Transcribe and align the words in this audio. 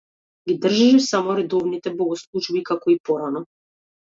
Ги 0.47 0.53
држеше 0.61 1.03
само 1.07 1.35
редовните 1.41 1.93
богослужби, 2.01 2.63
како 2.71 2.97
и 2.97 2.97
порано. 3.11 3.45